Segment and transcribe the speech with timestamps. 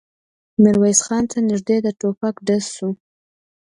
[0.61, 2.89] ميرويس خان ته نږدې د ټوپک ډز شو.